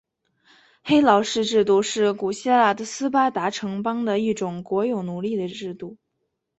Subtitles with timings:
[0.83, 5.95] 黑劳士制度是古希腊的斯巴达城邦的一种国有奴隶的制度。